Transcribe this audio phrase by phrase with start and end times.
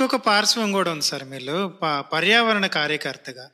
[0.00, 1.78] ఇంకొక పార్శ్వం కూడా ఉంది సార్ మీరు
[2.12, 3.50] పర్యావరణ కార్యకర్తగా.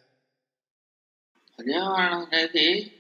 [1.59, 2.93] పర్యావరణం అనేది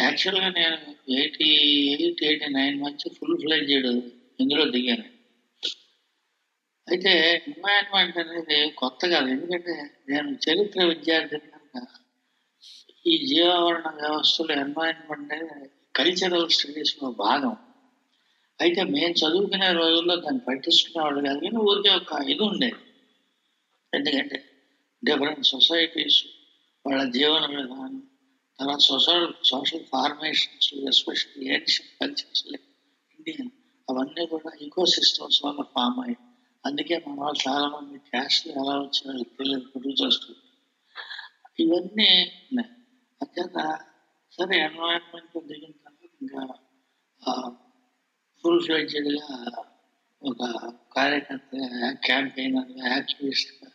[0.00, 0.78] యాక్చువల్గా నేను
[1.12, 1.48] ఎయిటీ
[1.94, 3.86] ఎయిట్ ఎయిటీ నైన్ మంచి ఫుల్ ఫ్లెడ్జెడ్
[4.40, 5.04] ఇందులో దిగాను.
[6.88, 9.28] అయితే ఎన్వైరన్మెంట్ అనేది కొత్త కాదు.
[9.28, 9.74] ఎందుకంటే
[10.08, 11.86] నేను చరిత్ర విద్యార్థి కనుక
[13.06, 17.56] ఈ జీవావరణ వ్యవస్థలో ఎన్వైరన్మెంట్ అనేది కల్చరల్ స్టడీస్లో భాగం.
[18.60, 22.80] అయితే మేము చదువుకునే రోజుల్లో దాన్ని పట్టించుకునేవాళ్ళు కాదు కానీ ఊరికే ఒక ఇది ఉండేది.
[23.92, 24.38] ఎందుకంటే
[25.02, 26.18] డిఫరెంట్ సొసైటీస్
[26.86, 28.02] వాళ్ళ జీవన విధానం
[28.58, 32.44] తర్వాత social social formations especially ancient cultures
[33.18, 33.50] Indian
[33.88, 36.18] అవన్నీ కూడా ఈకో సిస్టమ్స్ వల్ల ఫామ్ అయ్యాయి.
[36.64, 40.20] అందుకే మన వాళ్ళు చాలా మంది క్యాస్ట్లు ఎలా వచ్చిన తెలియదు ప్రొడ్యూసర్స్
[41.60, 42.10] ఇవన్నీ
[42.42, 42.70] ఉన్నాయి.
[43.20, 43.58] అత్యంత
[44.32, 46.42] సరే ఎన్వైరన్మెంట్ దిగిన తర్వాత ఇంకా
[48.44, 49.26] ఫుల్ ఫ్లెడ్జెడ్గా
[50.22, 50.40] ఒక
[50.96, 53.68] కార్యకర్తగా క్యాంపెయినర్గా యాక్టివిస్ట్గా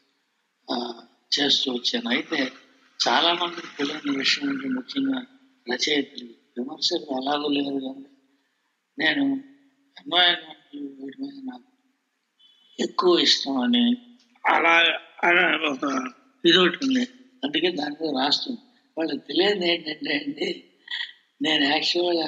[1.35, 2.07] చేస్తూ వచ్చాను.
[2.09, 2.39] అయితే
[2.99, 5.20] చాలామందికి తెలియని విషయం అంటే ముఖ్యంగా
[5.67, 8.05] రచయితలు విమర్శలు అలాగూ లేదు కానీ
[8.98, 9.23] నేను
[9.98, 10.62] ఎన్వైరన్మెంట్
[11.01, 11.70] వీటి మీద నాకు
[12.79, 13.84] ఎక్కువ ఇష్టం అని
[14.43, 14.75] అలా
[15.27, 15.85] అలా ఒక
[16.43, 17.03] ఇది ఒకటి ఉంది.
[17.43, 18.62] అందుకే దాని మీద రాస్తుంది
[18.97, 20.49] వాళ్ళకి తెలియదు ఏంటంటే అండి
[21.41, 22.27] నేను యాక్చువల్గా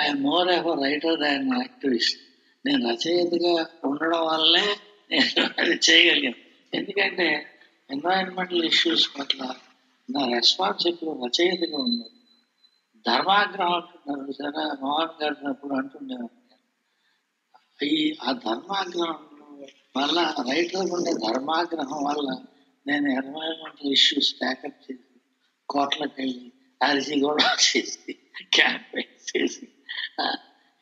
[0.00, 2.18] I'm more of writer than activist
[2.66, 3.52] నేను రచయితగా
[3.84, 4.66] ఉండడం వల్లే
[5.10, 6.40] నేను అది చేయగలిగాను.
[6.74, 7.26] ఎందుకంటే
[7.90, 9.40] ఎన్వైరన్మెంటల్ ఇష్యూస్ పట్ల
[10.08, 12.08] నా రెస్పాన్స్ ఎప్పుడు రచయితగా ఉంది
[13.06, 16.34] ధర్మాగ్రహం అంటున్నారు సరే మోహన్ గారు అప్పుడు అంటుండేవారు.
[17.84, 19.18] ఈ ఆ ధర్మాగ్రహం
[19.96, 20.18] వల్ల
[20.50, 22.28] రైటర్ ఉండే ధర్మాగ్రహం వల్ల
[22.86, 25.16] నేను ఎన్వైరన్మెంటల్ ఇష్యూస్ ట్యాకప్ చేసి
[25.68, 28.12] కోట్లకు వెళ్ళి అరిసి కూడా చేసి
[28.52, 29.66] క్యాంపెయిన్ చేసి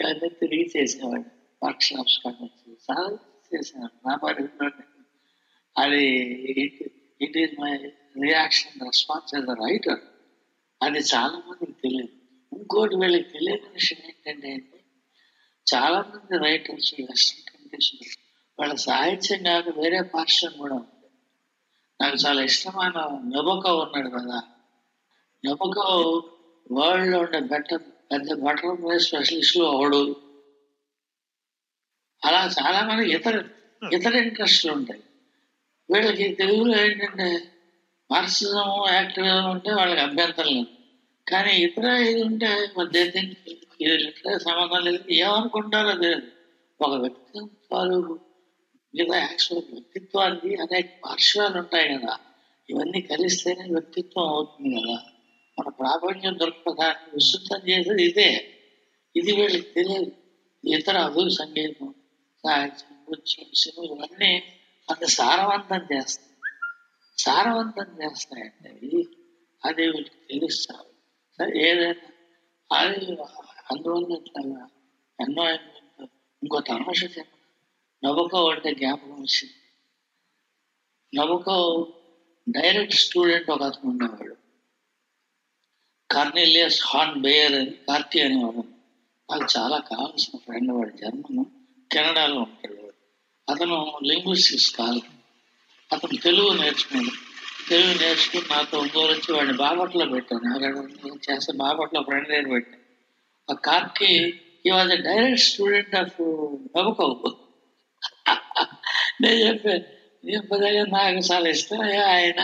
[0.01, 1.25] ఇవన్నీ తిరిగి చేసేవాడు
[1.65, 1.81] వర్క్
[2.25, 3.19] కండక్ట్ చేసి చాలా
[3.55, 4.09] చేసేవాడు.
[4.09, 4.71] నా పరిధిలో
[5.79, 6.05] అది
[6.63, 6.83] it
[7.21, 7.77] it is my
[8.23, 10.01] reaction response as a writer
[10.83, 12.09] అది చాలా మందికి తెలియదు.
[12.57, 14.85] ఇంకోటి వీళ్ళకి తెలియని విషయం ఏంటంటే
[15.75, 18.17] చాలా మంది రైటర్స్ వెస్ట్రన్ కంట్రీస్
[18.59, 21.09] వాళ్ళ సాహిత్యం కాక వేరే పార్షన్ కూడా ఉంది.
[22.01, 24.43] నాకు చాలా ఇష్టమైన నొబకో ఉన్నాడు కదా.
[25.45, 26.23] నొబకో
[26.73, 30.17] వరల్డ్లో ఉండే బెటర్ పెద్ద బట్టల స్పెషలిస్ట్లో
[32.25, 33.45] అలా చాలా మంది ఇతర
[33.93, 35.03] ఇతర ఇంట్రెస్ట్లు ఉంటాయి.
[35.93, 37.43] వీళ్ళకి తెలుగులో ఏంటంటే
[38.11, 40.67] మార్క్సిజం యాక్టివిజం ఉంటే వాళ్ళకి అభ్యంతరం లేదు.
[41.31, 43.01] కానీ ఇతర ఇది ఉంటే మధ్య
[43.81, 45.05] ఇది సంబంధం లేదు?
[45.11, 46.27] ఏమనుకుంటారో తెలియదు.
[46.81, 48.21] ఒక వ్యక్తిత్వం తాలూకు
[48.95, 52.19] మిగతా యాక్చువల్ వ్యక్తిత్వానికి అనేక పార్శ్వాలు ఉంటాయి కదా.
[52.71, 54.99] ఇవన్నీ కలిస్తేనే వ్యక్తిత్వం అవుతుంది కదా.
[55.61, 58.59] మన ప్రాపంచం దృక్పథాన్ని విస్తృతం చేసేది ఇదే.
[59.17, 60.13] ఇది వీళ్ళకి తెలియదు.
[60.65, 61.95] ఇతర అభివృద్ధి సంగీతం
[62.43, 64.43] సాహిత్యం నృత్యం సినిమా ఇవన్నీ
[64.91, 66.31] అంత సారవంతం చేస్తాయి.
[67.19, 69.09] సారవంతం చేస్తాయండి అవి
[69.65, 70.91] అది వీళ్ళకి తెలుస్తారు
[71.39, 72.11] సరే ఏదైనా
[72.73, 73.13] అది
[73.71, 74.69] అందువల్ల ఇట్లా
[75.21, 76.11] ఎన్వైరన్మెంట్
[76.43, 79.55] ఇంకో తమాష చెప్పండి నబుకో అంటే జ్ఞాపకం వచ్చింది.
[81.15, 81.87] నవ్వుకో
[82.49, 84.46] డైరెక్ట్ స్టూడెంట్ ఒక అతను ఉండేవాడు.
[86.17, 88.65] కార్నెలియస్ హాన్ బేయర్ అని కార్తీ అనేవాడు.
[89.31, 91.47] నాకు చాలా కావాల్సిన ఫ్రెండ్ వాడు జర్మను
[91.93, 92.95] కెనడాలో ఉంటాడు వాడు.
[93.53, 95.01] అతను లింగ్విస్టిక్స్ కాదు.
[95.93, 97.27] అతను తెలుగు నేర్చుకున్నాడు.
[97.71, 100.85] తెలుగు నేర్చుకుని నాతో ఇంకోరు వచ్చి వాడిని బాపట్లో పెట్టాను అక్కడ
[101.31, 102.83] చేస్తే బాపట్లో ఫ్రెండ్ దగ్గర పెట్టాను
[103.51, 106.21] ఆ కార్కి he was direct student of
[106.77, 107.37] Nabokov
[109.21, 109.97] నేను చెప్పాను
[110.65, 112.41] నేను నాకు చాలా ఇష్టం అయ్యా ఆయన.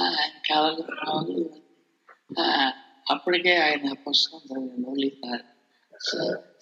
[0.00, 1.50] ఆయన కావాలి
[3.10, 5.26] అప్పటికే ఆయన పుస్తకం చదివాను లలిత
[6.00, 6.18] సో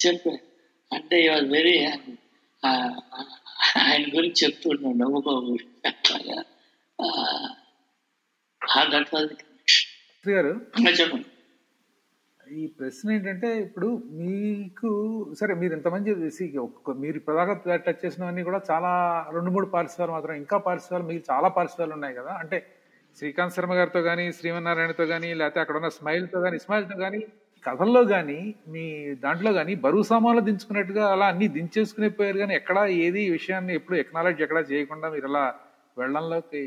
[0.06, 0.40] చెప్పాను
[0.90, 1.74] అంటే ఈ వాజ్ వెరీ
[3.78, 5.32] ఆయన గురించి చెప్తున్నాడు నవ్వుకో
[5.86, 6.38] అట్లాగా
[8.92, 9.32] దట్ వాజ్
[10.22, 10.52] శ్రీ గారు
[11.00, 11.28] చెప్పండి.
[12.60, 13.88] ఈ ప్రశ్న ఏంటంటే ఇప్పుడు
[14.20, 14.90] మీకు
[15.40, 16.10] సరే మీరు ఇంతమంది
[16.98, 18.90] మీరు ఇప్పటిదాకా టచ్ చేసినవన్నీ కూడా చాలా
[19.34, 22.32] రెండు మూడు పారిశ్రాలు మాత్రం ఇంకా పారిశ్రాలు మీకు చాలా పారిశ్రాలు ఉన్నాయి కదా.
[22.32, 22.58] అంటే
[23.18, 27.20] శ్రీకాంత్ శర్మ గారితో కానీ శ్రీమన్నారాయణతో కానీ లేకపోతే అక్కడ ఉన్న స్మైల్తో కానీ ఇస్మాయిల్తో కానీ
[27.64, 33.30] కథల్లో కానీ మీ దాంట్లో కానీ బరువు సామాన్లు దించుకున్నట్టుగా అలా అన్ని దించేసుకునే పోయారు కానీ ఎక్కడ ఏది
[33.30, 35.44] విషయాన్ని ఎప్పుడు ఎక్నాలజీ ఎక్కడా చేయకుండా మీరు అలా
[35.98, 36.62] వెళ్ళడంలోకి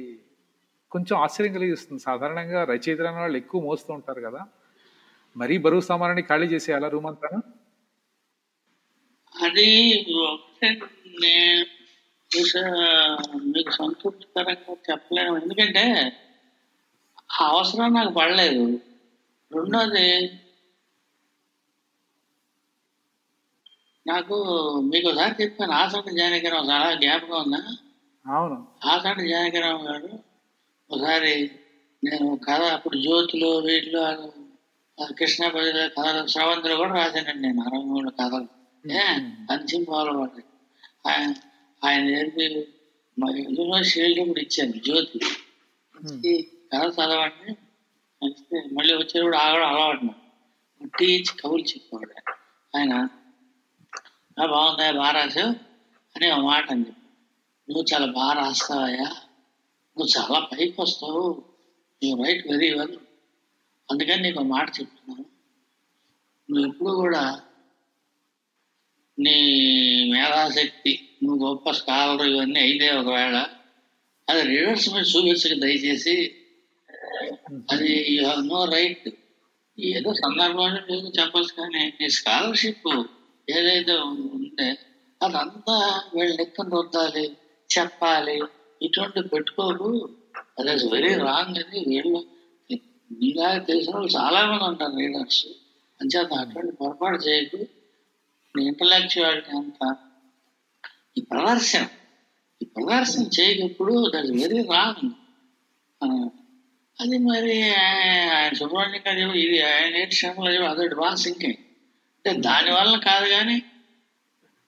[0.92, 2.01] కొంచెం ఆశ్చర్యం కలిగిస్తుంది.
[2.01, 4.42] సాధారణంగా రచయితలు అనే వాళ్ళు ఎక్కువ మోస్తూ ఉంటారు కదా.
[5.38, 7.30] మరీ బరువు సామానాన్ని ఖాళీ చేసేయాలా రూమ్ అంతా?
[9.36, 9.69] అది
[13.56, 15.38] మీకు సంతృప్తికరంగా చెప్పలేము.
[15.38, 15.83] ఎందుకంటే
[17.31, 18.80] ఆ అవసరం నాకు పడలేదు.
[19.51, 20.31] రెండోది
[24.07, 24.36] నాకు
[24.80, 27.62] మీకు ఒకసారి చెప్పాను ఆసన జానకి చాలా జ్ఞాపకం ఉందా?
[28.33, 28.68] అవును.
[28.86, 30.19] ఆకండి జానకిరామ్ గారు
[30.92, 31.51] ఒకసారి
[32.04, 34.31] నేను కథ అప్పుడు జ్యోతిలో వీటిలో
[35.18, 38.48] కృష్ణ ప్రజల కథలు శ్రవంతిలో కూడా రాశానండి నేను అరవై మూడు కథలు.
[38.86, 39.00] ఏ
[39.50, 40.45] అంతిమ పాల్గొంటాయి
[41.07, 41.33] ఆయన
[41.86, 42.68] ఆయన నేర్పి
[43.19, 45.19] మా యూనివర్సిటీ కూడా ఇచ్చాను జ్యోతి.
[46.73, 47.51] ఈ కథ చదవండి
[48.23, 50.89] అయితే మళ్ళీ వచ్చేటప్పుడు ఆగడం అలవాటు నాకు.
[51.00, 52.33] టీ ఇచ్చి కబుర్లు చెప్పేవాడు.
[52.77, 53.07] ఆయన.
[54.45, 55.50] బాగుందా బాగా రాసావు
[56.15, 57.01] అని ఒక మాట అని చెప్పి.
[57.73, 59.09] నువ్వు చాలా బాగా రాస్తావయ్యా.
[59.97, 61.44] నువ్వు చాలా పైకి వస్తావు.
[62.03, 62.97] నువ్వు రైట్ వెరీ వెల్.
[63.91, 65.25] అందుకని నీకు ఒక మాట చెప్తున్నాను.
[66.51, 67.41] నువ్వు ఎప్పుడు కూడా
[69.19, 69.35] నీ
[70.13, 73.47] మేధాశక్తి నువ్వు గొప్ప స్కాలర్ ఇవన్నీ అయితే ఒకవేళ.
[74.29, 76.40] అది రీడర్స్ మీద చూపించక దయచేసి
[77.71, 79.09] అది యూ హ్యావ్ నో రైట్
[79.77, 82.89] ఏదో సందర్భాన్ని మీరు చెప్పచ్చు కానీ మీ స్కాలర్షిప్
[83.48, 83.95] ఏదైతే
[84.38, 84.68] ఉంటే
[85.21, 85.77] అదంతా
[86.15, 87.25] వీళ్ళు లెక్కన రుద్దాలి
[87.69, 88.38] చెప్పాలి
[88.81, 89.89] ఇటువంటి పెట్టుకోకు.
[90.59, 92.19] అది వెరీ రాంగ్ అని వీళ్ళు
[93.12, 95.42] మీలా తెలిసిన వాళ్ళు చాలా మంది ఉంటారు రీడర్స్
[96.00, 97.59] అంచేత అటువంటి పొరపాటు చేయకు.
[98.56, 99.88] నీ ఇంటలెక్చువాలిటీ అంతా
[101.18, 101.86] ఈ ప్రదర్శన
[102.62, 105.09] ఈ ప్రదర్శన చేయకప్పుడు దట్ వెరీ రాంగ్
[107.01, 113.62] అది మరి ఆయన సుబ్రహ్మణ్యం గారు ఇది ఆయన నేర్చుకోవడం అదొకటి బాగా సింకింగ్ అంటే దానివల్ల కాదు కానీ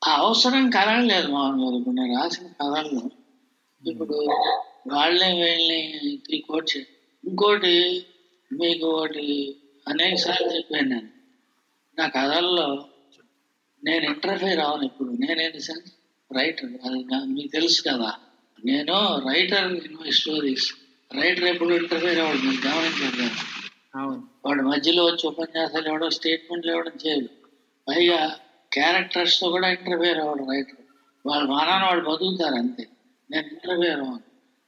[0.07, 3.01] ఆ అవసరం కలగలేదు మామూలు ఇప్పుడు నేను రాసిన కథల్లో
[3.91, 4.27] ఇప్పుడు
[4.88, 6.77] వాళ్ళే వీళ్ళని త్రీ కోట్
[7.27, 8.06] ఇంకోటి
[8.53, 9.56] మీకు ఒకటి
[9.88, 11.07] అనేక సార్లు చెప్పాను నేను.
[12.00, 12.86] నా కథల్లో
[13.83, 15.09] నేను ఇంటర్ఫేర్ అవను ఇప్పుడు.
[15.09, 15.89] నేనేంటి సార్?
[16.38, 18.13] రైటర్ అది మీకు తెలుసు కదా.
[18.65, 20.74] నేను writer in my stories
[21.21, 22.21] writer ఎప్పుడు మీరు
[22.68, 23.27] గమనించారు
[24.45, 27.30] వాడు మధ్యలో వచ్చి ఉపన్యాసాలు ఇవ్వడం స్టేట్మెంట్లు ఇవ్వడం చేయడు.
[27.88, 28.19] పైగా
[28.71, 30.81] క్యారెక్టర్స్తో కూడా ఇంటర్ఫేర్ అవ్వడం రైటర్
[31.25, 32.88] వాళ్ళు మానాన్ని వాడు బతుకుతారు అంతే.
[33.30, 34.24] నేను ఇంటర్ఫేర్ అవ్వను.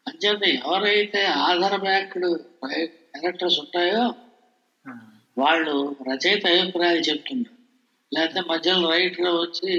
[0.08, 2.28] అంచేత ఎవరైతే ఆధార్ బ్యాక్డ్
[2.68, 4.04] క్యారెక్టర్స్ ఉంటాయో
[5.38, 5.74] వాళ్ళు
[6.10, 7.54] రచయిత అభిప్రాయాలు చెప్తున్నారు
[8.12, 9.72] లేకపోతే మధ్యలో రైటర్ వచ్చి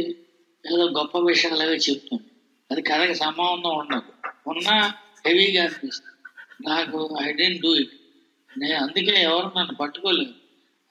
[0.65, 2.29] ఏదో గొప్ప విషయాలు అవి చెప్తుంది
[2.71, 4.13] అది కథకి సంబంధం ఉండదు.
[4.47, 4.77] ఉన్నా
[5.27, 6.16] హెవీగా అనిపిస్తుంది.
[6.61, 7.94] నాకు ఐ డెంట్ డూ ఇట్
[8.58, 10.35] నేను అందుకే ఎవరు నన్ను పట్టుకోలేదు.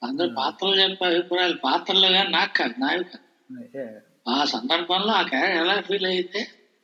[0.02, 3.24] అందరు పాత్రలు చెప్పే అభిప్రాయాలు పాత్రలు కానీ నాకు కాదు నావి కాదు.
[4.28, 6.40] ఆ సందర్భంలో ఆ క్యారెక్టర్ ఎలా ఫీల్ అయితే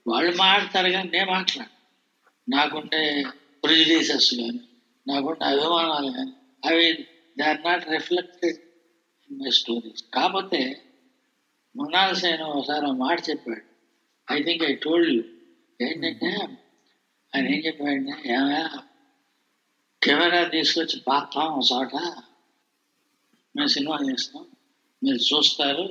[0.06, 1.70] వాళ్ళు మాట్లాడతారు కానీ నేను మాట్లాడు
[2.48, 3.24] నాకుండే
[3.64, 4.60] ప్రిజుడీసెస్ కానీ
[5.06, 6.32] నాకుండే అభిమానాలు కానీ
[6.62, 6.86] అవి
[7.38, 8.58] they are not reflected
[9.30, 10.60] in my stories కాకపోతే
[11.76, 13.62] మృణాల్ సేన్ ఒకసారి ఒక మాట చెప్పాడు.
[14.34, 15.22] I think I told you
[15.80, 16.30] ఏంటంటే
[17.32, 18.64] ఆయన ఏం చెప్పాడంటే ఏమయ్యా
[20.02, 21.94] కెమెరా తీసుకొచ్చి పాతాం ఒక చోట.
[23.54, 24.42] మేము సినిమా చేస్తాం
[25.02, 25.86] మీరు చూస్తారు.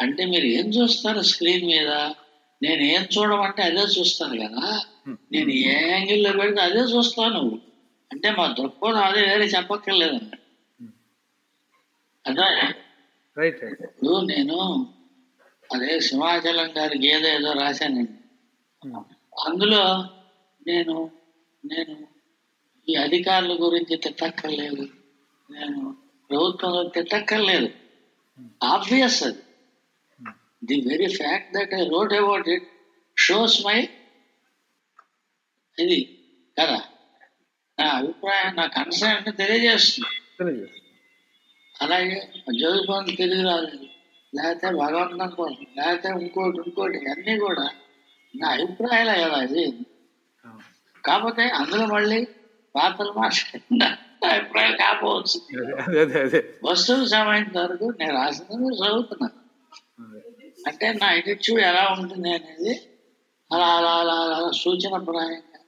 [0.00, 1.90] అంటే మీరు ఏం చూస్తారు స్క్రీన్ మీద?
[2.62, 4.66] నేను ఏం చూడమంటే అదే చూస్తాను కదా.
[5.32, 7.42] నేను ఏ యాంగిల్లో పెడితే అదే చూస్తాను
[8.10, 10.36] అంటే మా దృక్కోణం అదే వేరే చెప్పక్కర్లేదండి
[12.24, 12.46] అదే.
[13.84, 14.58] ఇప్పుడు నేను
[15.70, 18.14] అదే సింహాచలం గారి గేదె ఏదో రాశానండి.
[19.46, 19.82] అందులో
[20.66, 21.10] నేను
[21.64, 22.06] నేను
[22.88, 24.88] ఈ అధికారుల గురించి తిట్టక్కర్లేదు.
[25.50, 25.96] నేను
[26.30, 27.68] ప్రభుత్వం గురించి తిట్టక్కర్లేదు.
[28.64, 29.38] ఆబ్వియస్ అది.
[30.64, 32.68] The very fact that I wrote about it
[33.18, 33.88] shows my
[35.78, 36.18] ఇది
[36.60, 36.82] కదా.
[37.78, 40.70] నా అభిప్రాయం నా కన్సర్న్ తెలియజేస్తుంది.
[41.82, 43.86] అలాగే జ్యోతిపం తిరిగి రాలేదు.
[44.34, 47.70] లేకపోతే భగవంతం కోసం లేకపోతే ఇంకోటి ఇంకోటి అన్నీ కూడా
[48.36, 49.34] నా అభిప్రాయాలే కదా.
[49.34, 49.72] అది.
[51.06, 52.20] కాకపోతే అందులో మళ్ళీ
[52.74, 53.12] పాత్రలు
[53.82, 53.88] నా
[54.30, 54.76] అభిప్రాయాలు
[56.24, 58.16] అదే వస్తువుకు సంబంధించిన వరకు నేను
[58.62, 59.36] మీరు చదువుతున్నాను.
[60.68, 62.72] అంటే నా ఎటిట్యూడ్ ఎలా ఉంటుంది అనేది
[63.50, 65.60] అలా అలా అలా అలా సూచనప్రాయంగా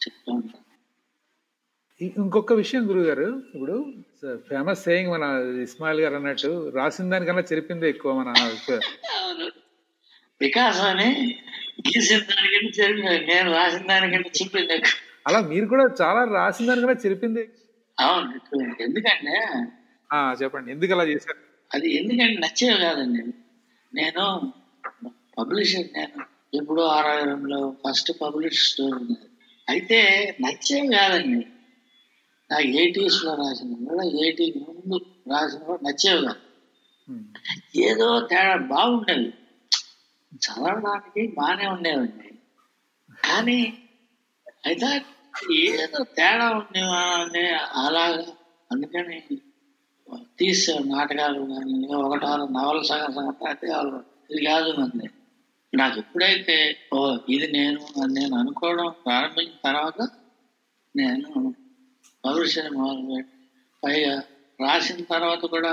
[0.00, 0.62] చెప్తూ ఉంటాను.
[2.00, 3.76] ఇంకొక విషయం గురుగారు ఇప్పుడు
[4.48, 5.24] ఫేమస్ సేయింగ్ మన
[5.64, 8.30] ఇస్మాయిల్ గారు అన్నట్టు రాసిన దానికన్నా చెరిపిందే ఎక్కువ మన
[10.40, 11.08] వికాసం అని
[11.84, 13.34] గీసిన దానికంటే చెప్పింది.
[13.34, 14.82] నేను రాసిన దానికంటే చెప్పింది.
[15.26, 17.48] అలా మీరు కూడా చాలా రాసిన దానికన్నా చెరిపిందే
[18.00, 18.82] అవును.
[18.82, 19.46] ఎందుకంటే
[20.12, 20.72] ఆ, చెప్పండి.
[20.72, 21.38] ఎందుకు అలా చేశారు?
[21.74, 23.22] అది ఎందుకంటే నచ్చేవి కాదండి.
[23.94, 24.52] నేను
[25.38, 26.24] పబ్లిషర్ నేను
[26.56, 29.28] ఎప్పుడో ఆరాయంలో ఫస్ట్ పబ్లిష్ స్టోర్ ఉన్నది.
[29.68, 30.00] అయితే
[30.40, 31.46] నచ్చేవి కాదండి.
[32.50, 36.40] నాకు ఎయిటీస్లో రాసిన కూడా ఎయిటీ ముందు రాసిన కూడా నచ్చేవి కాదు.
[37.78, 39.32] ఏదో తేడా బాగుండేవి
[40.42, 42.28] చదవడానికి బాగానే ఉండేవండి.
[43.24, 43.58] కానీ
[44.66, 44.90] అయితే
[45.64, 47.44] ఏదో తేడా ఉండేవా అని
[47.82, 48.24] అలాగా
[48.70, 49.18] అందుకని
[50.38, 53.34] తీసే నాటకాలు కానీ ఒకటారు నవల సగం సగం
[53.72, 53.98] వాళ్ళు
[54.30, 55.06] ఇది కాదు మంది
[55.72, 56.56] నాకు ఎప్పుడైతే
[56.94, 56.98] ఓ
[57.28, 59.98] ఇది నేను అని నేను అనుకోవడం ప్రారంభించిన తర్వాత
[60.94, 61.30] నేను
[62.24, 63.32] పౌరుషని మొదలుపెట్టి
[63.82, 64.14] పైగా
[64.60, 65.72] రాసిన తర్వాత కూడా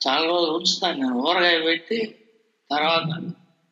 [0.00, 1.16] చాలా రోజులు ఉంచుతాను నేను.
[1.20, 1.98] ఊరగాయ పెట్టి
[2.70, 3.10] తర్వాత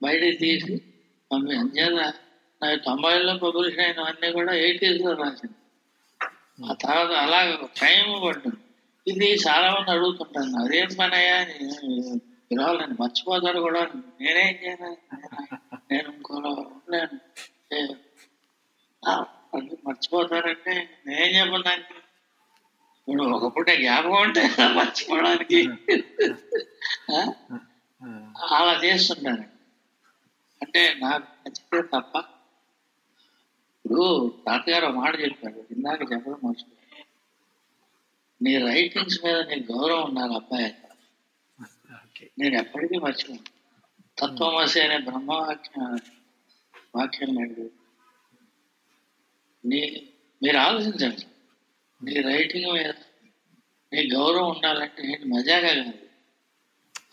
[0.05, 0.83] బయటికి తీసి
[1.31, 2.15] అంచేత
[2.63, 5.55] నాకు తొంభైలో పబ్లిష్ అయినవన్నీ కూడా ఎయిటీస్లో రాసింది.
[6.65, 8.57] ఆ తర్వాత అలాగ టైం పడుతుంది.
[9.07, 11.47] ఇది చాలా మంది అడుగుతుంటాను అదేం పని అయ్యా
[12.53, 13.89] ఇవాళ నేను మర్చిపోతారు కూడా.
[14.21, 14.97] నేనేం చేయను?
[15.91, 17.19] నేను ఇంకోలా ఉండలేను.
[19.87, 21.95] మర్చిపోతారంటే నేనేం చెప్పను దానికి?
[22.99, 25.69] ఇప్పుడు ఒకప్పుడే జ్ఞాపకం ఉంటే మర్చిపోవడానికి?
[28.53, 29.54] అలా చేస్తుంటాను
[30.65, 32.17] అంటే నాకు నచ్చితే తప్ప
[33.87, 37.05] ఇప్పుడు తాతగారు ఒక మాట చెప్పారు ఇందాక చెప్పడం మర్చిపోయాను.
[38.43, 40.75] నీ రైటింగ్స్ మీద నీకు గౌరవం ఉండాలి అబ్బాయి.
[42.39, 43.55] నేను ఎప్పటికీ మర్చిపోను.
[44.19, 45.99] తత్వమసి అనే బ్రహ్మవాక్యం
[46.97, 47.71] వాక్యం నాడు
[49.65, 50.09] నీ
[50.43, 51.27] మీరు ఆలోచించండి.
[52.05, 52.93] నీ రైటింగ్ మీద
[53.93, 55.29] నీ గౌరవం ఉండాలంటే ఏంటి?
[55.29, 55.99] మజాగా కాదు.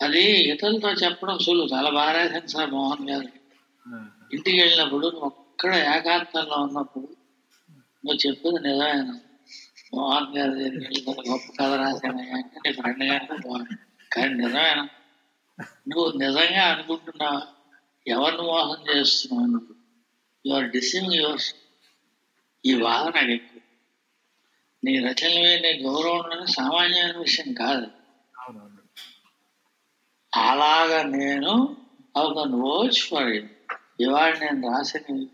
[0.02, 1.66] అది ఇతరులతో చెప్పడం సులువు.
[1.66, 3.41] చాలా బాగా రాశాను సార్ మోహన్ గారు.
[4.32, 7.08] ఇంటికి వెళ్ళినప్పుడు నువ్వు ఒక్కడ ఏకాంతంలో ఉన్నప్పుడు
[8.04, 9.20] నువ్వు చెప్పేది నిజమేనా?
[9.94, 13.76] మోహన్ గారి దగ్గరికి వెళ్ళి ఒక గొప్ప కథ రాశానయ్యా అంటే నీ ఫ్రెండ్ గారితో బాగుంది
[14.12, 14.88] కానీ నిజమేనా?
[15.88, 17.42] నువ్వు నిజంగా అనుకుంటున్నావా?
[18.06, 19.74] ఎవరిని మోసం చేస్తున్నావు నువ్వు?
[20.46, 21.40] యువర్ డిసింగ్ యువర్
[22.64, 23.60] ఈ బాధ నాకు ఎక్కువ.
[24.84, 27.86] నీ రచనల మీద నీ గౌరవం సామాన్యమైన విషయం కాదు.
[30.32, 31.76] అలాగా నేను
[32.16, 33.61] ఒక వాచ్ ఫర్ ఇట్
[34.00, 35.26] ఇవాళ నేను రాసిన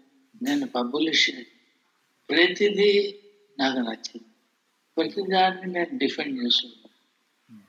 [0.43, 1.31] నేను పబ్లిష్
[2.31, 3.19] ప్రతిదీ
[3.59, 4.25] నాకు నచ్చింది.
[4.97, 6.89] ప్రతి దాన్ని నేను డిఫెండ్ చేస్తున్నాను.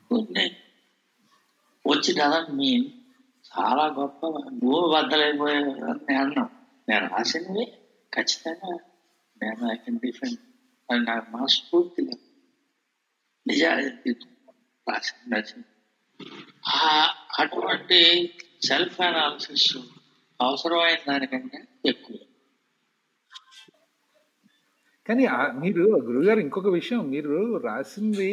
[0.09, 0.55] కొన్ని
[1.87, 2.85] వచ్చి డజన్ మీన్
[3.37, 6.49] చాలా గొప్ప భూమి బద్దలైపోయేది అని నేను అన్నాం
[6.89, 7.65] నేను రాసినవి
[8.15, 8.77] ఖచ్చితంగా
[9.43, 10.39] నేను ఐ కెన్ డిఫెండ్
[10.91, 12.11] అది నాకు మనస్ఫూర్తిగా
[13.47, 14.11] నిజాయితీ
[14.91, 15.65] రాసింది నచ్చింది.
[16.67, 19.77] ఆ- అటువంటి సెల్ఫ్ అనాలిసిస్
[20.39, 22.17] అవసరమైన దానికంటే ఎక్కువ.
[25.07, 25.23] కానీ
[25.59, 28.31] మీరు గురుగారు ఇంకొక విషయం మీరు రాసింది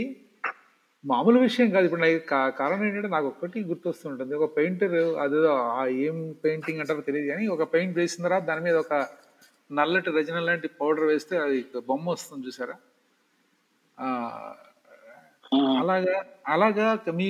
[1.05, 1.85] మామూలు విషయం కాదు.
[1.85, 2.19] ఇప్పుడు నాకు
[2.59, 4.35] కారణం ఏంటంటే నాకు ఒక్కటి గుర్తొస్తుంటుంది.
[4.35, 8.77] ఒక పెయింటర్ అదేదో ఆ ఏం పెయింటింగ్ అంటారో తెలియదు కానీ ఒక పెయింట్ వేసిన తర్వాత దాని మీద
[8.77, 8.95] ఒక
[9.71, 12.77] నల్లటి రజన లాంటి పౌడర్ వేస్తే అది బొమ్మ వస్తుంది చూసారా?
[15.55, 16.17] అలాగా
[16.49, 17.29] అలాగా మీ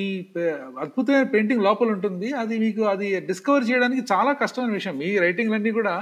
[0.81, 2.33] అద్భుతమైన పెయింటింగ్ లోపల ఉంటుంది.
[2.33, 4.99] అది మీకు అది డిస్కవర్ చేయడానికి చాలా కష్టమైన విషయం.
[4.99, 5.95] మీ రైటింగ్లన్నీ కూడా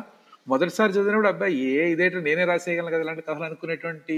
[0.49, 4.17] మొదటిసారి చదివినప్పుడు అబ్బాయి ఏ ఇదేంటో నేనే రాసేయగలను కదా ఇలాంటి కథలు అనుకునేటువంటి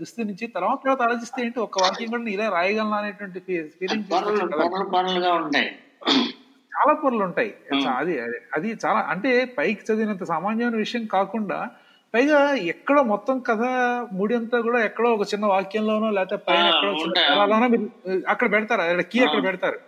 [0.00, 1.60] దుస్థితి నుంచి తర్వాత తర్వాత ఆలోచిస్తే ఏంటి?
[1.60, 3.40] ఒక వాక్యం కూడా నేను ఇలా రాయగలను అనేటువంటి
[3.78, 5.20] ఫీలింగ్ పనులు పనులు
[6.72, 7.54] చాలా పొరలు ఉంటాయి.
[7.96, 8.20] అది
[8.56, 11.58] అది చాలా అంటే పైకి చదివినంత సామాన్యమైన విషయం కాకుండా
[12.14, 12.38] పైగా
[12.70, 13.62] ఎక్కడో మొత్తం కథ
[14.12, 16.90] ముడి అంతా కూడా ఎక్కడో ఒక చిన్న వాక్యంలోనో లేకపోతే పైన ఎక్కడో
[17.66, 17.86] మీరు
[18.26, 19.78] అక్కడ పెడతారు అక్కడ కీ అక్కడ పెడతారు.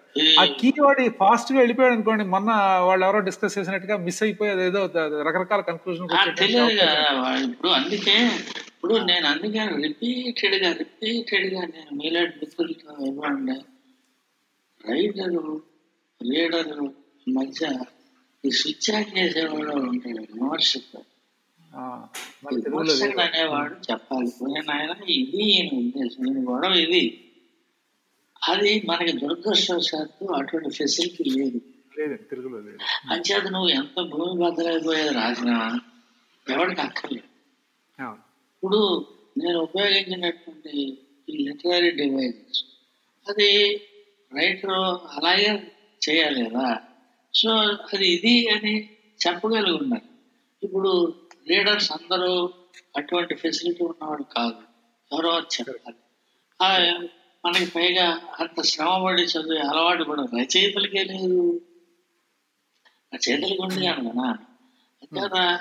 [0.41, 2.51] ఆ కీ వాడి ఫాస్ట్గా వెళ్ళిపోయాడు అనుకోండి మొన్న
[2.89, 4.81] వాళ్ళు ఎవరో డిస్కస్ చేసినట్టుగా మిస్ అయిపోయేది ఏదో
[5.29, 6.09] రకరకాల కన్క్లూజన్
[7.47, 8.17] ఇప్పుడు అందుకే
[8.69, 13.57] ఇప్పుడు నేను అందుకే రిపీటెడ్గా రిపీటెడ్గా నేను మీలాంటి మిత్రులతో ఇవ్వండి.
[14.85, 15.43] రైటరు
[16.21, 16.87] రీడరు
[17.27, 17.63] మధ్య
[18.45, 21.01] ఈ స్విచ్ ఆన్ చేసేవాడు ఉంటాడు విమర్శకు
[21.77, 24.31] మన తెలుగులో అనేవాడు చెప్పాలి.
[24.69, 25.47] నాయన ఇది
[25.79, 27.05] ఉద్దేశం గొడవ ఇది.
[28.49, 31.61] అది మనకి దురదృష్టవశాత్తు అటువంటి ఫెసిలిటీ లేదు.
[33.11, 35.57] అంచేత నువ్వు ఎంత భూమి బద్దలైపోయేది రాసినా
[36.51, 37.29] ఎవరికి అక్కర్లేదు.
[38.55, 38.81] ఇప్పుడు
[39.39, 40.75] నేను ఉపయోగించినటువంటి
[41.29, 42.63] ఈ లిటరీ డివైజెస్
[43.29, 43.51] అది
[44.39, 44.77] రైటర్
[45.19, 45.51] అలాగే
[46.09, 46.69] చేయాలి కదా.
[47.35, 47.51] సో
[47.93, 48.75] అది ఇది అని
[49.27, 50.09] చెప్పగలిగి ఉన్నారు
[50.63, 51.15] ఇప్పుడు
[51.49, 52.53] రీడర్స్ అందరూ
[52.97, 54.57] అటువంటి ఫెసిలిటీ ఉన్నవాడు కాదు.
[55.13, 55.97] ఎవరో చెప్పాలి.
[56.63, 56.99] ఆ,
[57.47, 61.61] మనకి పైగా అంత శ్రమపడి చదివే అలవాటు కూడా రచయితలకే లేదు.
[63.15, 64.37] రచయితలకు ఉంది కదా.
[65.03, 65.61] అంతేనా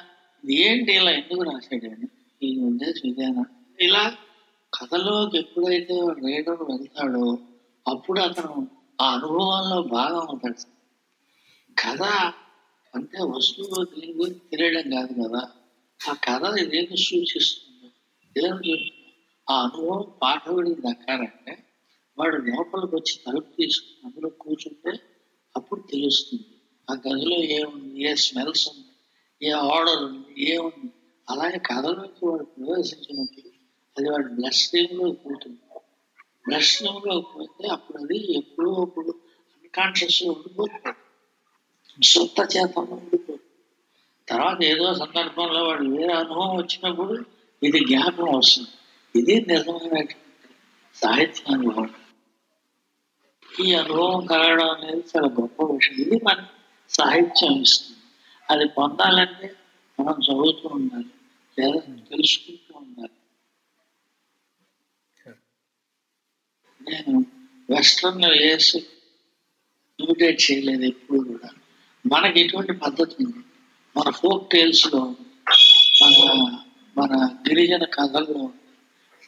[0.51, 2.07] ఏంటి ఇలా ఎందుకు రాశాడని
[2.43, 3.45] ఈ ఉద్దేశం ఇదేనా
[3.79, 4.15] ఇలా
[4.73, 5.93] కథలోకి ఎప్పుడైతే
[6.25, 7.37] రీడర్ వెళ్తాడో
[7.87, 8.67] అప్పుడు అతను
[9.01, 10.67] ఆ అనుభవంలో భాగం అవుతాడు.
[11.81, 12.03] కథ
[12.95, 15.51] అంటే వస్తువు దీని గురించి తెలియడం కాదు కదా.
[15.99, 17.87] ఆ కథ ఇదేమి సూచిస్తుంది
[18.35, 18.89] ఏం చెప్తుంది
[19.47, 21.53] ఆ అనుభవం పాఠకుడికి దక్కాలంటే
[22.17, 24.91] వాడు లోపలికి వచ్చి తలుపు తీసుకుని అందులో కూర్చుంటే
[25.55, 26.47] అప్పుడు తెలుస్తుంది.
[26.87, 28.91] ఆ గదిలో ఏముంది ఏ స్మెల్స్ ఉంది
[29.41, 30.89] ఏ ఆర్డర్ ఉంది ఏముంది?
[31.27, 33.49] అలాగే కథలోకి వాడు ప్రవేశించినప్పుడు
[33.95, 35.59] అది వాడు బ్లడ్ స్ట్రీమ్లో పోతుంది
[36.45, 39.11] బ్లడ్ స్ట్రీమ్లో పోతే అప్పుడు అది ఎప్పుడో అప్పుడు
[39.55, 40.99] అన్కాన్షియస్లో ఉండిపోతుంది.
[42.03, 43.42] సొంత చేత ఉండిపోతుంది.
[44.29, 47.25] తర్వాత ఏదో సందర్భంలో వాడు వేరే అనుభవం వచ్చినప్పుడు
[47.63, 48.69] ఇది జ్ఞాపకం వస్తుంది.
[49.19, 50.15] ఇది నిజమైనటువంటి
[50.95, 51.93] సాహిత్య అనుభవం
[53.65, 55.95] ఈ అనుభవం కలగడం అనేది చాలా గొప్ప విషయం.
[55.95, 56.45] ఇది మన
[56.89, 57.97] సాహిత్యం ఇస్తుంది.
[58.51, 59.55] అది పొందాలంటే
[59.99, 61.05] మనం చదువుతూ ఉండాలి.
[61.59, 63.09] లేదా తెలుసుకుంటూ ఉండాలి.
[66.89, 67.25] నేను
[67.69, 68.77] వెస్ట్రన్ వేసి
[69.99, 71.49] ఇమిటేట్ చేయలేదు ఎప్పుడు కూడా.
[72.11, 73.37] మనకి ఎటువంటి పద్ధతి ఉంది?
[73.97, 75.15] మన ఫోక్ టేల్స్లో
[76.03, 76.13] మన
[76.97, 78.49] మన గిరిజన కథల్లో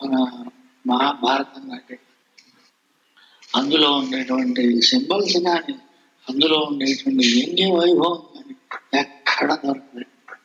[0.06, 0.14] మన
[0.88, 2.00] మహాభారతం లాంటి
[3.56, 5.74] అందులో ఉండేటువంటి సింబల్స్ కానీ
[6.30, 8.56] అందులో ఉండేటువంటి వ్యంగ్య వైభవం కానీ
[9.00, 10.36] ఎక్కడ దొరకలేదు.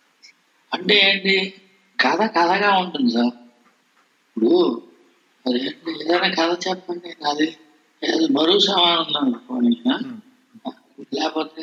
[0.72, 1.54] అంటే ఏంటి?
[2.00, 3.36] కథ కథగా ఉంటుంది సార్.
[4.26, 4.82] ఇప్పుడు
[5.46, 7.56] అదేంటి ఏదైనా కథ చెప్పండి అది
[8.02, 9.76] ఏదో బరువు సమానం అనుకోని
[11.14, 11.62] లేకపోతే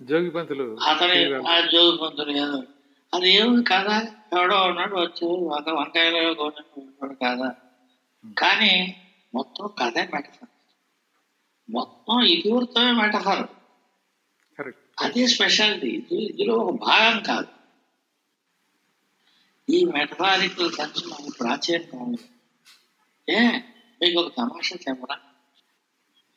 [0.00, 2.58] జోగి పంతులు అతని ఆ జోగి పంతులు ఏదో.
[3.12, 3.88] అది ఏమి కథ
[4.32, 7.42] ఎవడో ఉన్నాడు వచ్చి ఒక వంకాయలో కొన్నాడు కథ
[8.36, 8.72] కానీ
[9.34, 10.50] మొత్తం కథే మెటఫర్
[11.68, 13.44] మొత్తం ఇదివరతోనే మెటఫర్
[14.98, 15.88] అదే స్పెషాలిటీ.
[15.90, 17.48] ఇది ఇందులో ఒక భాగం కాదు.
[19.68, 22.24] ఈ మెటఫారికల్ సెన్స్ మనకు ప్రాచీనంగా ఉంది
[23.28, 23.40] ఏ?
[24.00, 25.16] మీకు ఒక తమాషా చెప్పరా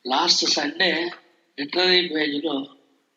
[0.04, 0.90] లాస్ట్ సండే
[1.58, 2.54] లిటరీ పేజీలో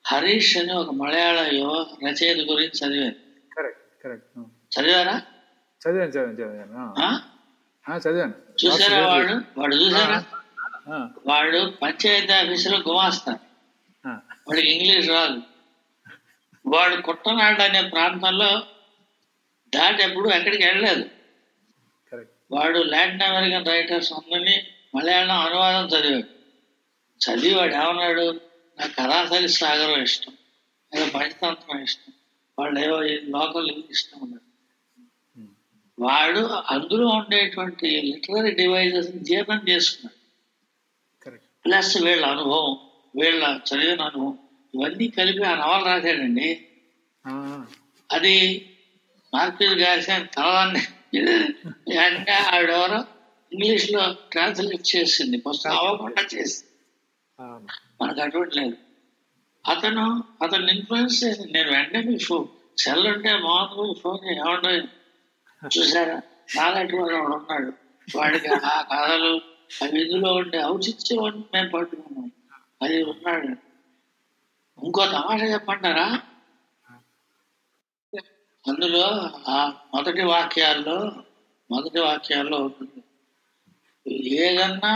[0.05, 3.15] హరీష్ అని ఒక మలయాళ యువ రచయిత గురించి చదివాను.
[4.79, 5.21] చదివారా
[5.81, 6.11] చదివాను?
[6.11, 8.33] చదివాను చదివాను చదివాను.
[8.65, 9.59] చూసారా వాడు?
[9.59, 10.23] వాడు చూసారా?
[11.27, 13.39] వాడు పంచాయతీ ఆఫీసులో గుమాస్తా.
[14.07, 15.41] వాడికి ఇంగ్లీష్ రాదు.
[16.67, 18.63] వాడు కుట్టనాడు అనే ప్రాంతంలో
[19.75, 21.09] దాటి ఎప్పుడు ఎక్కడికి వెళ్ళలేదు.
[22.51, 26.27] వాడు లాటిన్ అమెరికన్ రైటర్స్ అందరినీ మలయాళం అనువాదం చదివాడు.
[27.23, 28.50] చదివి వాడు ఏమన్నాడు?
[28.81, 30.33] నాకు కథాసరి సాగరం ఇష్టం
[30.93, 32.13] లేదా పంచతంత్రం ఇష్టం.
[32.59, 32.99] వాళ్ళు ఏవో
[33.37, 34.47] లోకల్ ఇష్టం ఉన్నాడు
[35.99, 36.39] వాడు
[36.73, 40.19] అందులో ఉండేటువంటి లిటరరీ డివైజెస్ జీర్ణం చేసుకున్నాడు.
[41.65, 42.71] ప్లస్ వీళ్ళ అనుభవం
[43.21, 44.37] వీళ్ళ చదివిన అనుభవం
[44.75, 46.49] ఇవన్నీ కలిపి ఆ నవల రాశాడండి.
[48.11, 48.35] అది
[49.33, 50.81] మార్కెట్ గారి తలదాన్ని
[51.97, 53.05] వెంటనే ఆవిడెవరో
[53.53, 55.37] ఇంగ్లీష్లో ట్రాన్స్లేట్ చేసింది.
[55.37, 56.67] పుస్తకం అవ్వకుండా చేసింది.
[58.01, 58.77] మనకు అటువంటి లేదు.
[59.65, 60.03] అతను
[60.41, 64.71] అతను ఇన్ఫ్లుయెన్స్ చేసి నేను వెంటనే మీ ఫోన్ సెల్ ఉంటే మాకు ఫోన్ ఏమంటే
[65.61, 66.17] చూసారా?
[66.55, 67.71] నాలాంటి వాడు ఉన్నాడు.
[68.07, 69.33] వాడికి ఆ కథలు
[69.81, 71.19] అవి ఇందులో ఉండే ఔచిత్యం
[71.53, 72.29] మేము పట్టుకున్నాం
[72.81, 73.51] అది ఉన్నాడు.
[74.79, 76.07] ఇంకో తమాషా చెప్పంటారా
[78.65, 79.05] అందులో
[79.47, 79.57] ఆ
[79.93, 80.97] మొదటి వాక్యాల్లో
[81.69, 82.99] మొదటి వాక్యాల్లో ఉంటుంది
[84.39, 84.91] ఏదన్నా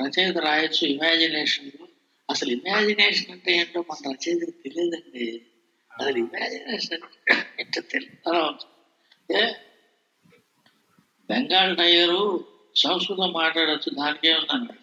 [0.00, 1.85] రచయిత రాయొచ్చు ఇమాజినేషన్లో
[2.28, 5.26] అసలు ఇమాజినేషన్ అంటే ఏంటో మన రచయితకి తెలియదండి.
[5.90, 7.04] అసలు ఇమాజినేషన్
[7.60, 8.32] అంటే తెలియదు
[9.30, 9.42] ఏ?
[11.28, 12.20] బెంగాల్ టైగరు
[12.76, 14.74] సంస్కృతం మాట్లాడచ్చు దానికే ఉందండి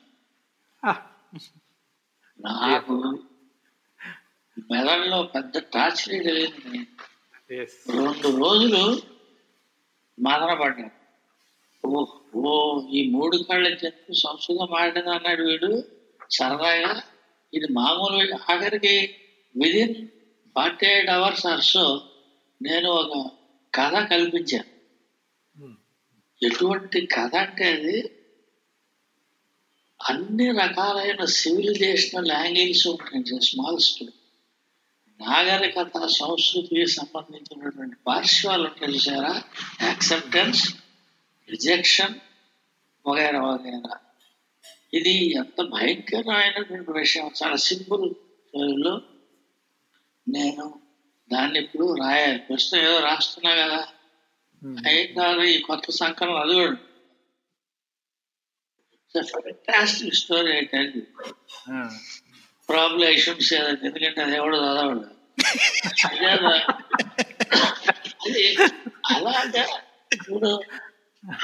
[2.39, 2.95] నాకు
[4.71, 6.17] మెదడులో పెద్ద టార్చరీ
[7.49, 7.71] yes.
[7.89, 8.81] రెండు రోజులు
[10.17, 10.91] మదన పడ్డాను.
[11.83, 12.01] ఓ
[12.35, 12.51] ఓ
[12.89, 15.71] ఈ మూడు కళ్ళ చెప్పు సంస్కృతం మాట్లాడింది అన్నాడు వీడు.
[16.31, 16.91] సరదాగా
[17.53, 18.17] ఇది మామూలు
[18.51, 18.95] ఆఖరికి
[19.55, 19.95] within
[20.55, 21.85] forty eight hours or so
[22.61, 23.13] నేను ఒక
[23.73, 24.69] కథ కల్పించాను
[25.55, 25.73] Hmm.
[26.41, 27.97] ఎటువంటి కథ అంటే అది
[29.99, 34.13] అన్ని రకాలైన సివిలైజేషనల్ యాంగిల్స్ ఉంటాయి స్మాల్ స్టోరీ
[35.19, 39.33] నాగరికత సంస్కృతికి సంబంధించినటువంటి పార్శ్వాలు చూసారా?
[39.81, 40.63] యాక్సెప్టెన్స్
[41.49, 42.15] రిజెక్షన్
[43.05, 43.93] వగైరా వగైరా.
[44.93, 47.27] ఇది ఎంత భయంకరమైనటువంటి విషయం.
[47.39, 48.93] చాలా సింపుల్లో
[50.27, 50.65] నేను
[51.31, 53.81] దాన్ని ఇప్పుడు రాయాలి ప్రస్తుతం ఏదో రాస్తున్నా కదా.
[55.17, 56.77] కాదు ఈ కొత్త సంకలనం అది కూడా.
[59.15, 60.77] ఫ్యాంటాస్టిక్ స్టోరీ అయితే
[62.69, 65.03] problem I should say that ఎందుకంటే అది ఎవడు చదవడు.
[69.13, 69.63] అలాగా
[70.15, 70.51] ఇప్పుడు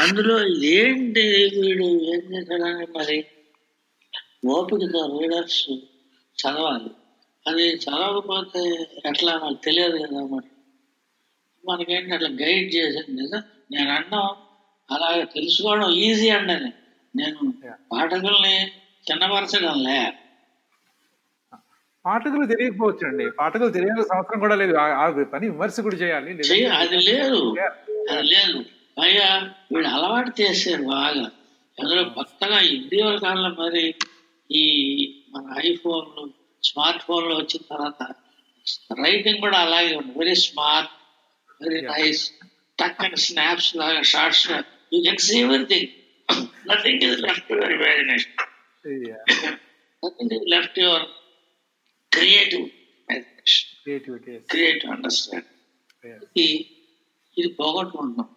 [0.04, 0.38] అందులో
[0.78, 3.18] ఏంటి వీడు ఏం చేశాడని మరి?
[4.48, 5.70] ఓపికతో రీడర్స్
[6.42, 6.90] చదవాలి.
[7.48, 10.50] అది చదవకపోతే ఎట్లా నాకు తెలియదు కదా మరి.
[11.68, 14.36] మనకేంటి అట్లా గైడ్ చేసింది కదా నేను అన్నాం
[14.92, 16.54] అలాగే తెలుసుకోవడం ఈజీ అండి.
[17.16, 17.54] నేను
[17.92, 18.68] పాఠకుల్ని
[19.12, 20.14] చిన్నపరచడంలే.
[22.06, 24.76] పాఠకులు తెలియకపోవచ్చు అండి పాఠకులు తెలియాల్సిన అవసరం కూడా లేదు.
[24.76, 26.32] ఆ- పని విమర్శకుడు చేయాలి.
[26.68, 27.56] అది లేదు.
[28.12, 28.66] అది లేదు.
[28.98, 31.32] పైగా వీడు అలవాటు చేశారు బాగా.
[31.80, 33.96] అందులో కొత్తగా ఇటీవల కాలంలో మరి
[34.52, 34.64] ఈ
[35.30, 36.24] మన ఐఫోన్లు
[36.64, 38.04] స్మార్ట్ ఫోన్లు వచ్చిన తర్వాత
[39.04, 40.20] రైటింగ్ కూడా అలాగే ఉంది.
[40.20, 40.92] Very smart
[41.64, 42.32] very nice
[42.80, 44.52] tuck and snaps లాగా shorts
[44.94, 45.88] you can see everything
[46.70, 48.36] nothing is left your imagination
[50.04, 51.06] nothing is left your
[52.12, 52.68] creative
[54.50, 55.48] creative understand
[56.38, 56.48] ఇది
[57.38, 58.30] ఇది పోగొట్టుకుంటున్నాం.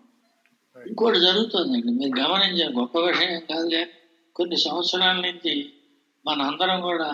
[0.86, 1.92] ఇంకోటి జరుగుతుందండి.
[1.92, 3.90] మీరు గమనించే గొప్ప విషయం కాదు కానీ
[4.34, 5.72] కొన్ని సంవత్సరాల నుంచి
[6.24, 7.08] మన అందరం కూడా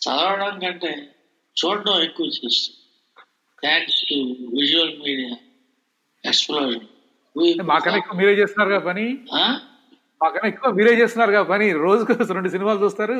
[0.00, 0.92] చదవడం కంటే
[1.56, 2.76] చూడడం ఎక్కువ చేస్తాం.
[3.62, 4.18] Thanks to
[4.58, 5.32] visual media
[6.24, 6.86] explosion
[7.70, 9.04] మాకన్నా ఎక్కువ మీరే చేస్తున్నారు కదా పని
[10.20, 13.14] మాకన్నా ఎక్కువ మీరే చేస్తున్నారు కదా పని రోజుకు రెండు సినిమాలు చూస్తారు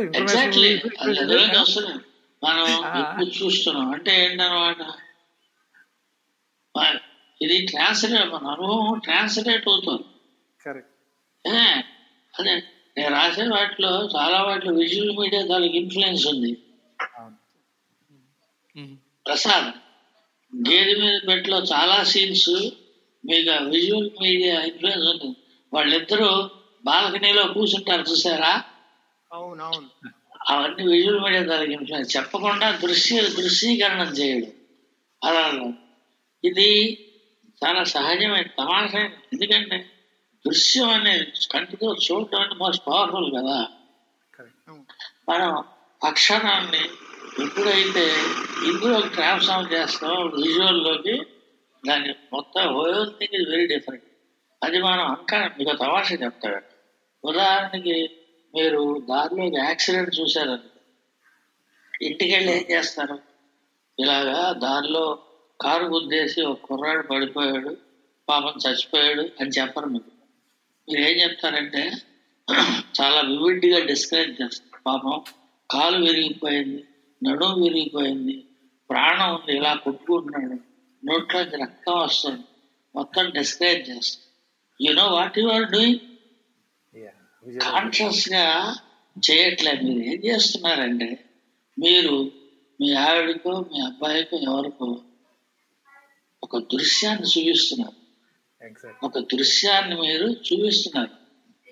[2.42, 2.66] మనం
[3.00, 3.86] ఎక్కువ చూస్తున్నాం.
[3.94, 4.82] అంటే ఏంటన్నమాట
[7.40, 10.04] ఇది ట్రాన్స్లేట్ మన అనుభవం ట్రాన్స్లేట్ అవుతుంది.
[12.34, 12.54] అదే.
[13.00, 16.52] నేను రాసే వాటిలో చాలా వాటిలో విజువల్ మీడియా దానికి ఇన్ఫ్లుయెన్స్ ఉంది.
[19.26, 19.68] ప్రసాద్
[20.70, 22.50] గేదె మీద పెట్టలో చాలా సీన్స్
[23.24, 25.36] మీకు విజువల్ మీడియా ఇన్ఫ్లుయెన్స్ ఉంది.
[25.72, 26.50] వాళ్ళిద్దరూ
[26.84, 28.64] బాల్కనీలో కూర్చుంటారు చూసారా?
[29.32, 29.88] అవునవును.
[30.50, 34.52] అవన్నీ విజువల్ మీడియా దానికి ఇన్ఫ్లుయెన్స్ చెప్పకుండా దృశ్య దృశ్యీకరణం చేయడం.
[35.24, 35.72] అలా
[36.44, 36.68] ఇది
[37.64, 39.76] చాలా సహజమైన తమాషా ఎందుకంటే
[40.44, 43.58] దృశ్యం అనేది కంటితో చూడటం అంటే మోస్ట్ పవర్ఫుల్ కదా
[44.34, 44.70] కరెక్ట్
[45.28, 45.50] మనం
[46.02, 46.82] అక్షరాన్ని
[47.40, 48.04] ఎప్పుడైతే
[48.64, 51.14] ఇందులో ట్రాన్స్ఫార్మ్ చేస్తామో విజువల్లోకి
[51.84, 54.06] దాని మొత్తం whole thing is very different
[54.62, 56.60] అది మనం అంకా మీకు తమాషా చెప్తాడు
[57.24, 57.96] ఉదాహరణకి
[58.54, 60.68] మీరు దారిలో యాక్సిడెంట్ చూశారని
[62.00, 63.16] ఇంటికి వెళ్ళి ఏం చేస్తారు?
[63.98, 65.04] ఇలాగా దారిలో
[65.60, 67.72] కారు గుద్దేసి ఒక కుర్రాడు పడిపోయాడు
[68.28, 70.10] పాపం చచ్చిపోయాడు అని చెప్పరు మీకు.
[70.90, 71.82] మీరు ఏం చెప్తారంటే
[73.00, 74.82] చాలా వివిడ్గా డిస్క్రైబ్ చేస్తారు.
[74.86, 75.24] పాపం
[75.70, 76.84] కాలు విరిగిపోయింది
[77.22, 78.44] నడుము విరిగిపోయింది
[78.90, 80.56] ప్రాణం ఉంది ఇలా కొట్టుకుంటున్నాడు.
[81.02, 82.44] నోట్లోంచి రక్తం వస్తుంది.
[82.94, 84.26] మొత్తం డిస్క్రైబ్ చేస్తారు.
[84.80, 86.00] You know what you are doing
[87.60, 88.44] కాన్షియస్గా
[89.16, 91.24] చేయట్లేదు మీరు ఏం చేస్తున్నారంటే
[91.78, 92.14] మీరు
[92.80, 94.88] మీ ఆవిడకో మీ అబ్బాయికో ఎవరికో
[96.42, 97.99] ఒక దృశ్యాన్ని చూపిస్తున్నారు
[99.04, 101.10] ఒక దృశ్యాన్ని మీరు చూపిస్తున్నారు.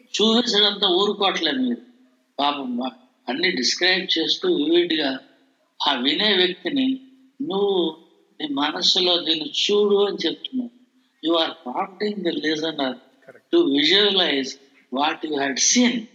[0.00, 1.82] చూపించడంతో ఊరుకోవట్లేదు మీరు.
[2.38, 2.82] పాపం
[3.28, 5.20] అన్ని డిస్క్రైబ్ చేస్తూ వివిడ్గా
[5.88, 7.00] ఆ వినే వ్యక్తిని
[7.42, 7.96] నువ్వు
[8.40, 10.70] నీ మనస్సులో దీన్ని చూడు అని చెప్తున్నావు.
[11.26, 12.96] You are prompting the listener
[13.52, 14.56] to visualize
[14.94, 16.06] what you had seen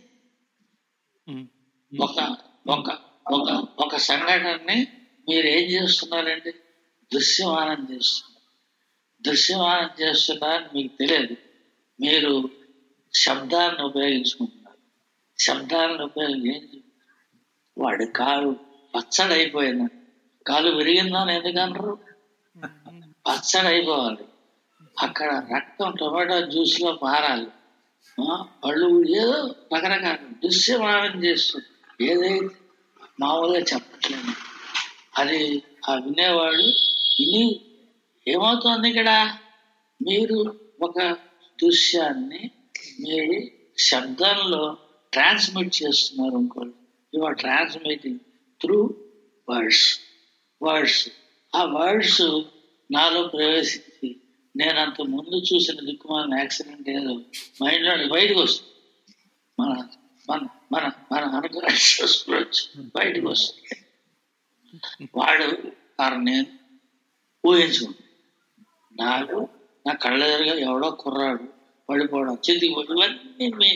[2.02, 2.98] ఒక ఒక
[3.32, 4.88] ఒక ఒక సంఘటనని
[5.30, 6.52] మీరు ఏం చేస్తున్నారండి?
[7.14, 8.33] దృశ్యమానం చేస్తున్నారు.
[9.26, 11.36] దృశ్యమానం చేస్తున్నారని మీకు తెలియదు.
[12.02, 12.50] మీరు
[13.14, 14.78] శబ్దాలను ఉపయోగించుకుంటున్నారు.
[15.42, 16.84] శబ్దాలను ఉపయోగించి
[17.78, 18.56] వాడి కాలు
[18.96, 19.92] పచ్చడైపోయింది.
[20.48, 21.98] కాలు విరిగిందని ఎందుకంటారు
[23.28, 24.26] పచ్చడైపోవాలి.
[25.02, 27.48] అక్కడ రక్తం టొమాటో జ్యూస్లో పారాలి
[28.20, 31.66] వాళ్ళు ఏదో రకరకాల దృశ్యమానం చేస్తుంది.
[32.12, 32.50] ఏదైతే
[33.20, 34.34] మామూలుగా చెప్పట్లేదు.
[35.18, 37.62] అది ఆ వినేవాడు విని
[38.28, 39.36] ఏమవుతుంది ఇక్కడ?
[40.02, 41.18] మీరు ఒక
[41.64, 42.52] దృశ్యాన్ని
[43.00, 43.42] మీరు
[43.78, 44.78] శబ్దంలో
[45.14, 46.76] ట్రాన్స్మిట్ చేస్తున్నారు అనుకోండి.
[47.18, 48.20] You are transmitting
[48.62, 48.96] through
[49.50, 50.00] words
[50.64, 51.10] words
[51.56, 52.42] ఆ వర్డ్స్
[52.92, 54.16] నాలో ప్రవేశించి
[54.58, 57.14] నేను అంత ముందు చూసిన దిక్కుమాలిన యాక్సిడెంట్ ఏదో
[57.64, 58.72] మైండ్లో బయటకు వస్తుంది.
[59.60, 59.88] మన
[60.30, 62.26] మన మన మన అన్కాన్షియస్
[62.96, 63.80] బయటకు వస్తుంది.
[65.16, 65.46] వాడు
[66.00, 66.46] వారు నేను
[67.48, 68.03] ఊహించుకుంటాను
[69.02, 69.38] నాకు
[69.88, 71.46] నా కళ్ళ దగ్గర ఎవడో కుర్రాడు
[71.90, 73.72] పడిపోవడం చేతికి ఇవన్నీ మీ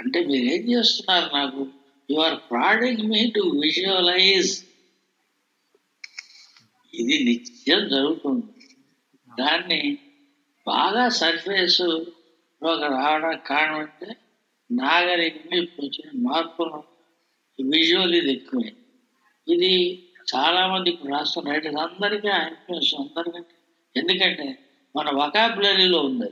[0.00, 1.62] అంటే మీరు ఏం చేస్తున్నారు నాకు?
[2.10, 4.52] You are prodding me to visualize
[6.94, 8.46] ఇది నిత్యం జరుగుతుంది.
[9.38, 9.98] దాన్ని
[10.66, 11.80] బాగా సర్ఫేస్
[12.62, 14.16] ఒక రావడానికి కారణం అంటే
[14.70, 16.78] నాగరికమే వచ్చిన మార్పులు
[17.62, 18.72] విజువల్ ఇది ఎక్కువే.
[19.48, 19.72] ఇది
[20.34, 23.55] చాలామంది ఇప్పుడు రాష్ట్రం రైటర్స్ అందరికీ ఇన్ఫ్లుయెన్స్ అందరికంటే
[23.96, 24.46] ఎందుకంటే
[24.94, 26.28] మన వకాబులరీలో ఉంది.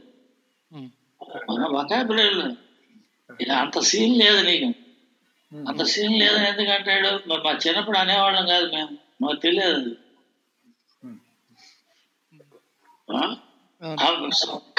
[1.50, 2.46] మన వకాబులరీలో
[3.40, 4.68] ఇది అంత సీన్ లేదు నీకు.
[5.52, 8.94] అంత సీన్ లేదు ఎందుకంటాడు మరి మా చిన్నప్పుడు అనేవాళ్ళం కాదు మేము.
[9.22, 9.92] మాకు తెలియదు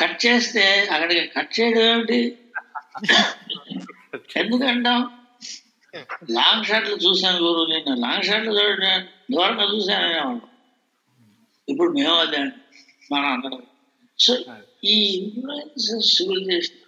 [0.02, 2.20] కట్ చేస్తే అక్కడికి కట్ చేయడం ఏమిటి?
[4.38, 5.00] ఎందుకంటాం?
[6.32, 10.55] లాంగ్ షాట్లు చూశాను గురు నేను లాంగ్ షాట్లు చూడడం దూరంగా చూశాను అనేవాడు
[11.68, 12.58] ఇప్పుడు మేము అదే అండి.
[13.12, 13.62] మన అందరం
[14.20, 14.34] సో
[14.86, 16.82] ఈ ఇన్ఫ్లుయెన్సెస్ సివిలైజేషన్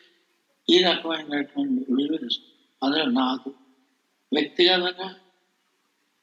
[0.67, 2.29] ఈ రకమైనటువంటి విలువలు
[2.81, 3.49] అందులో నాకు
[4.31, 5.07] వ్యక్తిగతంగా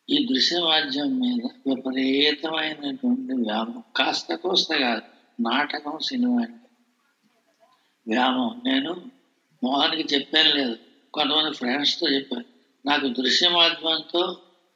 [0.08, 5.06] ఈ దృశ్యవాద్యం మీద విపరీతమైనటువంటి వ్యామం కాస్త కోస్త కాదు
[5.38, 6.60] నాటకం సినిమా అంటే
[8.06, 8.92] వ్యామం నేను
[9.62, 10.74] మోహన్కి చెప్పాను లేదు
[11.14, 12.46] కొంతమంది ఫ్రెండ్స్తో చెప్పాను
[12.84, 14.22] నాకు దృశ్య మాధ్యమంతో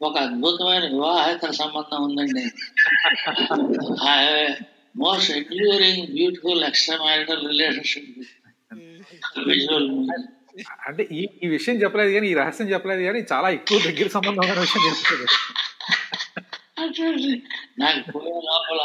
[0.01, 2.43] ఒక అద్భుతమైన వివాహేతర సంబంధం ఉందండి.
[4.95, 8.09] Most enduring beautiful extra marital relationship
[9.49, 9.87] visual
[10.87, 14.61] అంటే ఈ ఈ విషయం చెప్పలేదు కానీ ఈ రహస్యం చెప్పలేదు కానీ చాలా ఎక్కువ దగ్గర సంబంధం ఉన్న
[14.61, 15.27] విషయం చెప్తుంది
[16.81, 17.05] అంటే
[17.79, 18.81] నాకు పోయే లోపల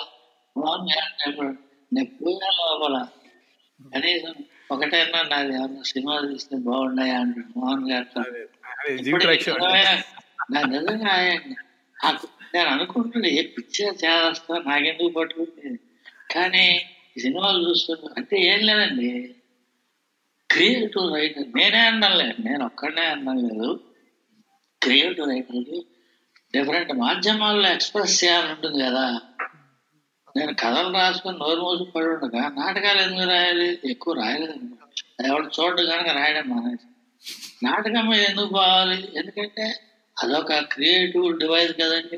[0.55, 1.47] గారు
[1.91, 2.97] నేను పోయే లోపల
[3.79, 4.35] కనీసం
[4.71, 8.21] ఒకటైనా నాది ఏమన్నా సినిమా తీస్తే బాగున్నాయా అంటాడు మోహన్ గారితో.
[10.43, 11.13] అదే నా నిజంగా
[12.53, 15.79] నేను అనుకుంటున్నా ఏ పిక్చర్ చేస్తా నాకెందుకు పట్టుకుంది
[16.31, 16.85] కానీ
[17.21, 19.35] సినిమాలు చూస్తున్నా అంటే ఏం లేదండి.
[20.51, 23.79] క్రియేటివ్ రైటర్ నేనే అన్నాను లేదు నేను ఒక్కడనే అన్నాను లేదు.
[24.83, 25.85] క్రియేటివ్ రైటర్కి
[26.55, 29.21] డిఫరెంట్ మాధ్యమాల్లో ఎక్స్ప్రెస్ చేయాలంటుంది ఉంటుంది కదా.
[30.37, 33.79] నేను కథలు రాసుకొని నోరు మోసం పడి ఉండగా నాటకాలు ఎందుకు రాయాలి?
[33.85, 34.55] ఎక్కువ రాయలేదు.
[35.25, 36.87] ఎవరు చూడడం కనుక రాయడం మానేసి.
[37.65, 39.11] నాటకం మీద ఎందుకు పోవాలి?
[39.15, 39.75] ఎందుకంటే
[40.21, 42.17] అదొక క్రియేటివ్ డివైస్ కదండి.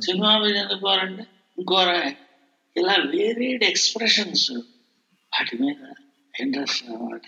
[0.00, 1.26] సినిమా మీద ఎందుకు పోవాలంటే
[1.58, 1.80] ఇంకో
[2.76, 4.52] ఇలా వేరియడ్ ఎక్స్ప్రెషన్స్
[5.32, 5.80] వాటి మీద
[6.40, 7.20] ఇంట్రెస్ట్ అన్నమాట.